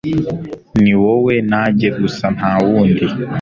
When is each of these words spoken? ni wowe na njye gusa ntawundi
ni 0.81 0.93
wowe 1.01 1.33
na 1.51 1.61
njye 1.71 1.89
gusa 1.99 2.25
ntawundi 2.35 3.05